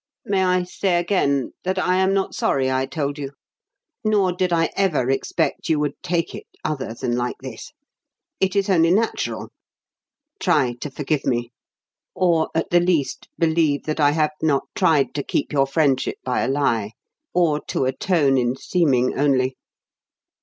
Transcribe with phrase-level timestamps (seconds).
[0.25, 3.33] "May I say again, that I am not sorry I told you?
[4.03, 7.71] Nor did I ever expect you would, take it other than like this.
[8.39, 9.51] It is only natural.
[10.39, 11.51] Try to forgive me;
[12.15, 16.41] or, at the least, believe that I have not tried to keep your friendship by
[16.41, 16.93] a lie,
[17.31, 19.55] or to atone in seeming only.